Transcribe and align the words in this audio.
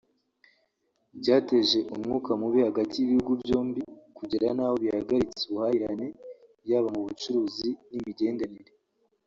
byateje 1.19 1.79
umwuka 1.93 2.31
mubi 2.41 2.59
hagati 2.67 2.93
y’ibihugu 2.97 3.33
byombi 3.41 3.81
kugera 4.17 4.47
n’aho 4.57 4.75
bihagaritse 4.83 5.41
ubuhahirane 5.45 6.07
yaba 6.69 6.89
mu 6.95 7.01
bucuruzi 7.07 7.69
n’imigenderanire 7.91 8.71